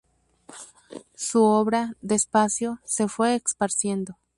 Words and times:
Su 1.13 1.43
obra, 1.43 1.93
despacio, 2.01 2.79
se 2.85 3.07
fue 3.07 3.35
esparciendo. 3.35 4.17